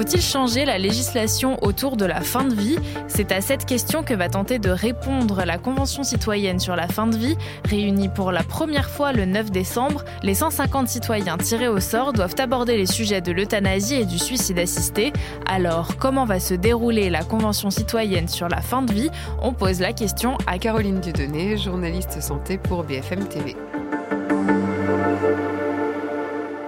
Faut-il 0.00 0.22
changer 0.22 0.64
la 0.64 0.78
législation 0.78 1.62
autour 1.62 1.98
de 1.98 2.06
la 2.06 2.22
fin 2.22 2.44
de 2.44 2.54
vie? 2.54 2.78
C'est 3.06 3.32
à 3.32 3.42
cette 3.42 3.66
question 3.66 4.02
que 4.02 4.14
va 4.14 4.30
tenter 4.30 4.58
de 4.58 4.70
répondre 4.70 5.44
la 5.44 5.58
Convention 5.58 6.04
citoyenne 6.04 6.58
sur 6.58 6.74
la 6.74 6.88
fin 6.88 7.06
de 7.06 7.18
vie, 7.18 7.36
réunie 7.66 8.08
pour 8.08 8.32
la 8.32 8.42
première 8.42 8.88
fois 8.88 9.12
le 9.12 9.26
9 9.26 9.50
décembre. 9.50 10.06
Les 10.22 10.32
150 10.32 10.88
citoyens 10.88 11.36
tirés 11.36 11.68
au 11.68 11.80
sort 11.80 12.14
doivent 12.14 12.36
aborder 12.38 12.78
les 12.78 12.86
sujets 12.86 13.20
de 13.20 13.30
l'euthanasie 13.30 13.96
et 13.96 14.06
du 14.06 14.18
suicide 14.18 14.58
assisté. 14.58 15.12
Alors, 15.44 15.98
comment 15.98 16.24
va 16.24 16.40
se 16.40 16.54
dérouler 16.54 17.10
la 17.10 17.22
Convention 17.22 17.68
citoyenne 17.68 18.28
sur 18.28 18.48
la 18.48 18.62
fin 18.62 18.80
de 18.80 18.94
vie? 18.94 19.10
On 19.42 19.52
pose 19.52 19.80
la 19.80 19.92
question 19.92 20.38
à 20.46 20.56
Caroline 20.58 21.00
Dudonné, 21.00 21.58
journaliste 21.58 22.22
santé 22.22 22.56
pour 22.56 22.84
BFM 22.84 23.28
TV. 23.28 23.54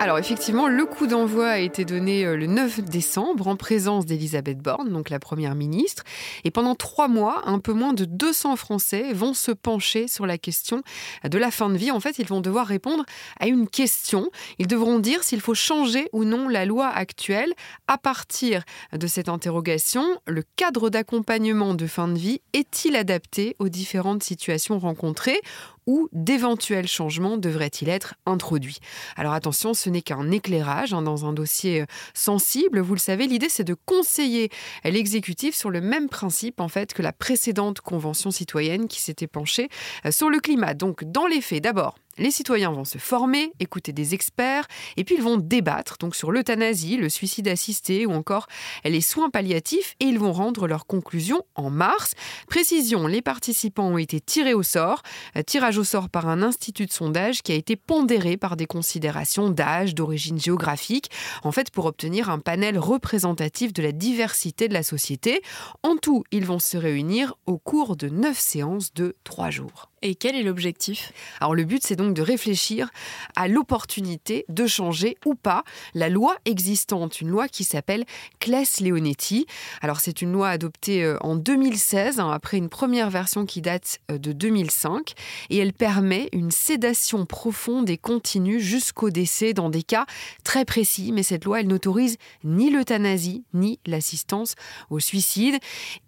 Alors 0.02 0.18
effectivement, 0.18 0.66
le 0.66 0.84
coup 0.84 1.06
d'envoi 1.06 1.50
a 1.50 1.58
été 1.58 1.84
donné 1.84 2.26
euh, 2.26 2.36
le 2.36 2.48
9 2.48 2.80
décembre 2.80 3.46
en 3.46 3.54
présence 3.54 4.04
d'Elisabeth 4.04 4.58
Borne, 4.58 4.88
donc 4.88 5.10
la 5.10 5.20
Première 5.20 5.54
ministre. 5.54 6.02
Et 6.42 6.50
pendant 6.50 6.74
trois 6.74 7.06
mois, 7.06 7.42
un 7.44 7.60
peu 7.60 7.72
moins 7.72 7.92
de 7.92 8.04
200 8.04 8.56
Français 8.56 9.12
vont 9.12 9.32
se 9.32 9.52
pencher 9.52 10.08
sur 10.08 10.26
la 10.26 10.38
question 10.38 10.82
de 11.22 11.38
la 11.38 11.52
fin 11.52 11.70
de 11.70 11.76
vie. 11.76 11.92
En 11.92 12.00
fait, 12.00 12.18
ils 12.18 12.26
vont 12.26 12.40
devoir 12.40 12.66
répondre 12.66 13.04
à 13.38 13.46
une 13.46 13.68
question. 13.68 14.28
Ils 14.58 14.66
devront 14.66 14.98
dire 14.98 15.22
s'il 15.22 15.40
faut 15.40 15.54
changer 15.54 16.08
ou 16.12 16.24
non 16.24 16.48
la 16.48 16.64
loi 16.64 16.88
actuelle. 16.88 17.52
À 17.86 17.96
partir 17.96 18.64
de 18.92 19.06
cette 19.06 19.28
interrogation, 19.28 20.04
le 20.26 20.42
cadre 20.56 20.90
d'accompagnement 20.90 21.74
de 21.74 21.86
fin 21.86 22.08
de 22.08 22.18
vie 22.18 22.40
est-il 22.54 22.96
adapté 22.96 23.54
aux 23.60 23.68
différentes 23.68 24.24
situations 24.24 24.80
rencontrées? 24.80 25.40
Ou 25.86 26.08
d'éventuels 26.12 26.88
changements 26.88 27.36
devraient-ils 27.36 27.88
être 27.88 28.14
introduits 28.26 28.78
Alors 29.16 29.32
attention, 29.32 29.74
ce 29.74 29.90
n'est 29.90 30.02
qu'un 30.02 30.30
éclairage 30.30 30.92
hein, 30.92 31.02
dans 31.02 31.26
un 31.26 31.32
dossier 31.32 31.82
euh, 31.82 31.86
sensible. 32.14 32.80
Vous 32.80 32.94
le 32.94 33.00
savez, 33.00 33.26
l'idée 33.26 33.48
c'est 33.48 33.64
de 33.64 33.74
conseiller 33.74 34.50
l'exécutif 34.84 35.54
sur 35.54 35.70
le 35.70 35.80
même 35.80 36.08
principe 36.08 36.60
en 36.60 36.68
fait 36.68 36.92
que 36.92 37.02
la 37.02 37.12
précédente 37.12 37.80
convention 37.80 38.30
citoyenne 38.30 38.88
qui 38.88 39.00
s'était 39.00 39.26
penchée 39.26 39.68
euh, 40.06 40.10
sur 40.10 40.30
le 40.30 40.38
climat. 40.38 40.74
Donc 40.74 41.04
dans 41.04 41.26
les 41.26 41.40
faits, 41.40 41.62
d'abord, 41.62 41.96
les 42.18 42.30
citoyens 42.30 42.70
vont 42.70 42.84
se 42.84 42.98
former, 42.98 43.52
écouter 43.60 43.92
des 43.92 44.14
experts, 44.14 44.66
et 44.96 45.04
puis 45.04 45.16
ils 45.16 45.22
vont 45.22 45.36
débattre 45.36 45.96
donc 45.98 46.14
sur 46.14 46.30
l'euthanasie, 46.30 46.96
le 46.96 47.08
suicide 47.08 47.48
assisté 47.48 48.06
ou 48.06 48.12
encore 48.12 48.46
les 48.84 49.00
soins 49.00 49.30
palliatifs, 49.30 49.94
et 50.00 50.04
ils 50.04 50.18
vont 50.18 50.32
rendre 50.32 50.66
leurs 50.66 50.86
conclusions 50.86 51.42
en 51.54 51.70
mars. 51.70 52.12
Précision, 52.48 53.06
les 53.06 53.22
participants 53.22 53.88
ont 53.88 53.98
été 53.98 54.20
tirés 54.20 54.54
au 54.54 54.62
sort, 54.62 55.02
euh, 55.36 55.42
tirage 55.42 55.78
au 55.78 55.84
sort 55.84 56.08
par 56.08 56.28
un 56.28 56.42
institut 56.42 56.86
de 56.86 56.92
sondage 56.92 57.42
qui 57.42 57.52
a 57.52 57.56
été 57.56 57.76
pondéré 57.76 58.36
par 58.36 58.56
des 58.56 58.66
considérations 58.66 59.50
d'âge, 59.50 59.94
d'origine 59.94 60.40
géographique, 60.40 61.10
en 61.42 61.52
fait 61.52 61.70
pour 61.70 61.86
obtenir 61.86 62.30
un 62.30 62.38
panel 62.38 62.78
représentatif 62.78 63.72
de 63.72 63.82
la 63.82 63.92
diversité 63.92 64.68
de 64.68 64.74
la 64.74 64.82
société. 64.82 65.42
En 65.82 65.96
tout, 65.96 66.24
ils 66.30 66.44
vont 66.44 66.58
se 66.58 66.76
réunir 66.76 67.34
au 67.46 67.58
cours 67.58 67.96
de 67.96 68.08
neuf 68.08 68.38
séances 68.38 68.92
de 68.94 69.16
trois 69.24 69.50
jours. 69.50 69.91
Et 70.02 70.16
quel 70.16 70.34
est 70.34 70.42
l'objectif? 70.42 71.12
Alors 71.40 71.54
le 71.54 71.64
but, 71.64 71.82
c'est 71.84 71.94
donc 71.94 72.12
de 72.14 72.22
réfléchir 72.22 72.90
à 73.36 73.46
l'opportunité 73.46 74.44
de 74.48 74.66
changer 74.66 75.16
ou 75.24 75.36
pas 75.36 75.62
la 75.94 76.08
loi 76.08 76.36
existante, 76.44 77.20
une 77.20 77.28
loi 77.28 77.46
qui 77.46 77.62
s'appelle 77.62 78.04
Claes-Leonetti. 78.40 79.46
Alors 79.80 80.00
c'est 80.00 80.20
une 80.20 80.32
loi 80.32 80.48
adoptée 80.48 81.04
euh, 81.04 81.18
en 81.20 81.36
2016, 81.36 82.18
hein, 82.18 82.30
après 82.30 82.56
une 82.56 82.68
première 82.68 83.10
version 83.10 83.46
qui 83.46 83.62
date 83.62 84.00
euh, 84.10 84.18
de 84.18 84.32
2005, 84.32 85.12
et 85.50 85.58
elle 85.58 85.72
permet 85.72 86.28
une 86.32 86.50
sédation 86.50 87.24
profonde 87.24 87.88
et 87.88 87.96
continue 87.96 88.60
jusqu'au 88.60 89.10
décès 89.10 89.52
dans 89.52 89.70
des 89.70 89.84
cas 89.84 90.06
très 90.42 90.64
précis. 90.64 91.12
Mais 91.12 91.22
cette 91.22 91.44
loi, 91.44 91.60
elle 91.60 91.68
n'autorise 91.68 92.16
ni 92.42 92.70
l'euthanasie 92.70 93.44
ni 93.54 93.78
l'assistance 93.86 94.54
au 94.90 94.98
suicide. 94.98 95.58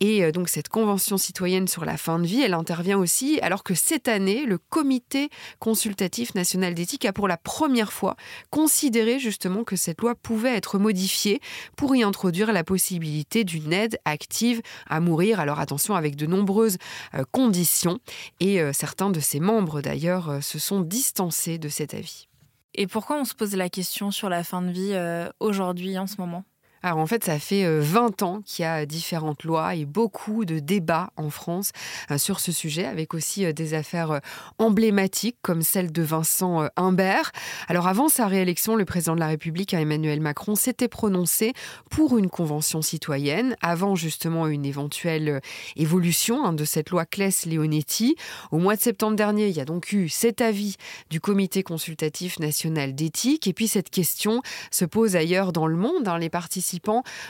Et 0.00 0.24
euh, 0.24 0.32
donc 0.32 0.48
cette 0.48 0.68
convention 0.68 1.16
citoyenne 1.16 1.68
sur 1.68 1.84
la 1.84 1.96
fin 1.96 2.18
de 2.18 2.26
vie, 2.26 2.40
elle 2.40 2.54
intervient 2.54 2.98
aussi 2.98 3.38
alors 3.40 3.62
que 3.62 3.74
cette 3.86 4.08
année, 4.08 4.46
le 4.46 4.56
Comité 4.56 5.28
consultatif 5.58 6.34
national 6.34 6.72
d'éthique 6.72 7.04
a 7.04 7.12
pour 7.12 7.28
la 7.28 7.36
première 7.36 7.92
fois 7.92 8.16
considéré 8.48 9.18
justement 9.18 9.62
que 9.62 9.76
cette 9.76 10.00
loi 10.00 10.14
pouvait 10.14 10.56
être 10.56 10.78
modifiée 10.78 11.38
pour 11.76 11.94
y 11.94 12.02
introduire 12.02 12.50
la 12.54 12.64
possibilité 12.64 13.44
d'une 13.44 13.74
aide 13.74 13.98
active 14.06 14.62
à 14.86 15.00
mourir. 15.00 15.38
Alors 15.38 15.60
attention, 15.60 15.94
avec 15.94 16.16
de 16.16 16.24
nombreuses 16.24 16.78
euh, 17.12 17.24
conditions. 17.30 17.98
Et 18.40 18.62
euh, 18.62 18.72
certains 18.72 19.10
de 19.10 19.20
ses 19.20 19.38
membres, 19.38 19.82
d'ailleurs, 19.82 20.30
euh, 20.30 20.40
se 20.40 20.58
sont 20.58 20.80
distancés 20.80 21.58
de 21.58 21.68
cet 21.68 21.92
avis. 21.92 22.26
Et 22.72 22.86
pourquoi 22.86 23.20
on 23.20 23.26
se 23.26 23.34
pose 23.34 23.54
la 23.54 23.68
question 23.68 24.10
sur 24.10 24.30
la 24.30 24.44
fin 24.44 24.62
de 24.62 24.72
vie 24.72 24.96
aujourd'hui, 25.40 25.98
en 25.98 26.06
ce 26.06 26.16
moment? 26.18 26.44
Alors 26.84 26.98
en 26.98 27.06
fait, 27.06 27.24
ça 27.24 27.38
fait 27.38 27.64
20 27.66 28.22
euh, 28.22 28.26
ans 28.26 28.42
qu'il 28.44 28.62
y 28.62 28.66
a 28.66 28.84
différentes 28.84 29.42
lois 29.44 29.74
et 29.74 29.86
beaucoup 29.86 30.44
de 30.44 30.58
débats 30.58 31.08
en 31.16 31.30
France 31.30 31.70
euh, 32.10 32.18
sur 32.18 32.40
ce 32.40 32.52
sujet, 32.52 32.84
avec 32.84 33.14
aussi 33.14 33.46
euh, 33.46 33.54
des 33.54 33.72
affaires 33.72 34.20
emblématiques 34.58 35.38
comme 35.40 35.62
celle 35.62 35.92
de 35.92 36.02
Vincent 36.02 36.68
Humbert. 36.76 37.32
Alors 37.68 37.88
avant 37.88 38.10
sa 38.10 38.26
réélection, 38.26 38.76
le 38.76 38.84
président 38.84 39.14
de 39.14 39.20
la 39.20 39.28
République, 39.28 39.72
Emmanuel 39.72 40.20
Macron, 40.20 40.56
s'était 40.56 40.88
prononcé 40.88 41.54
pour 41.88 42.18
une 42.18 42.28
convention 42.28 42.82
citoyenne, 42.82 43.56
avant 43.62 43.94
justement 43.94 44.46
une 44.46 44.66
éventuelle 44.66 45.40
évolution 45.76 46.44
hein, 46.44 46.52
de 46.52 46.66
cette 46.66 46.90
loi 46.90 47.06
Claes-Leonetti. 47.06 48.14
Au 48.52 48.58
mois 48.58 48.76
de 48.76 48.82
septembre 48.82 49.16
dernier, 49.16 49.48
il 49.48 49.56
y 49.56 49.60
a 49.60 49.64
donc 49.64 49.90
eu 49.92 50.10
cet 50.10 50.42
avis 50.42 50.76
du 51.08 51.18
Comité 51.18 51.62
consultatif 51.62 52.38
national 52.40 52.94
d'éthique. 52.94 53.46
Et 53.46 53.54
puis 53.54 53.68
cette 53.68 53.88
question 53.88 54.42
se 54.70 54.84
pose 54.84 55.16
ailleurs 55.16 55.54
dans 55.54 55.66
le 55.66 55.76
monde. 55.76 56.08
Hein. 56.08 56.18
Les 56.18 56.28
participants 56.28 56.73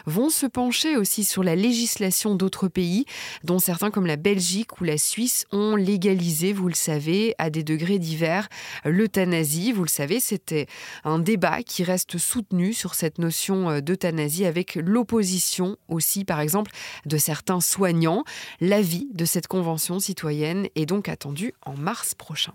vont 0.06 0.30
se 0.30 0.46
pencher 0.46 0.96
aussi 0.96 1.24
sur 1.24 1.42
la 1.42 1.56
législation 1.56 2.34
d'autres 2.34 2.68
pays, 2.68 3.04
dont 3.42 3.58
certains 3.58 3.90
comme 3.90 4.06
la 4.06 4.16
Belgique 4.16 4.80
ou 4.80 4.84
la 4.84 4.98
Suisse 4.98 5.46
ont 5.52 5.76
légalisé, 5.76 6.52
vous 6.52 6.68
le 6.68 6.74
savez, 6.74 7.34
à 7.38 7.50
des 7.50 7.62
degrés 7.62 7.98
divers, 7.98 8.48
l'euthanasie. 8.84 9.72
Vous 9.72 9.84
le 9.84 9.88
savez, 9.88 10.20
c'était 10.20 10.66
un 11.04 11.18
débat 11.18 11.62
qui 11.62 11.84
reste 11.84 12.18
soutenu 12.18 12.72
sur 12.72 12.94
cette 12.94 13.18
notion 13.18 13.80
d'euthanasie 13.80 14.44
avec 14.44 14.74
l'opposition 14.76 15.76
aussi, 15.88 16.24
par 16.24 16.40
exemple, 16.40 16.70
de 17.06 17.16
certains 17.16 17.60
soignants. 17.60 18.24
L'avis 18.60 19.08
de 19.12 19.24
cette 19.24 19.46
convention 19.46 19.98
citoyenne 20.00 20.68
est 20.74 20.86
donc 20.86 21.08
attendu 21.08 21.54
en 21.62 21.74
mars 21.74 22.14
prochain. 22.14 22.52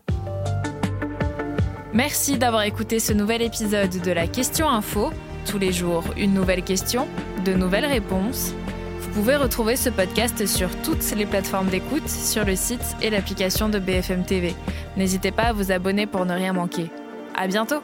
Merci 1.94 2.38
d'avoir 2.38 2.64
écouté 2.64 3.00
ce 3.00 3.14
nouvel 3.14 3.42
épisode 3.42 3.90
de 3.90 4.12
la 4.12 4.28
Question 4.28 4.70
Info. 4.70 5.12
Tous 5.50 5.58
les 5.58 5.72
jours, 5.72 6.04
une 6.16 6.36
nouvelle 6.36 6.62
question, 6.62 7.08
de 7.44 7.54
nouvelles 7.54 7.88
réponses. 7.88 8.54
Vous 9.00 9.10
pouvez 9.16 9.36
retrouver 9.36 9.76
ce 9.76 9.90
podcast 9.90 10.46
sur 10.46 10.70
toutes 10.84 11.04
les 11.16 11.26
plateformes 11.26 11.70
d'écoute, 11.70 12.08
sur 12.08 12.46
le 12.46 12.56
site 12.56 12.96
et 13.02 13.10
l'application 13.10 13.68
de 13.68 13.80
BFM 13.80 14.26
TV. 14.26 14.54
N'hésitez 14.96 15.32
pas 15.32 15.46
à 15.46 15.54
vous 15.54 15.72
abonner 15.72 16.06
pour 16.06 16.28
ne 16.28 16.34
rien 16.36 16.54
manquer. 16.54 16.92
À 17.36 17.48
bientôt! 17.48 17.82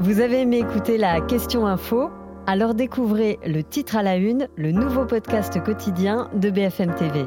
Vous 0.00 0.18
avez 0.18 0.40
aimé 0.40 0.58
écouter 0.58 0.98
la 0.98 1.20
question 1.20 1.64
info? 1.64 2.10
Alors 2.48 2.74
découvrez 2.74 3.38
le 3.46 3.62
titre 3.62 3.94
à 3.94 4.02
la 4.02 4.16
une, 4.16 4.48
le 4.56 4.72
nouveau 4.72 5.04
podcast 5.04 5.62
quotidien 5.62 6.28
de 6.34 6.50
BFM 6.50 6.92
TV. 6.96 7.26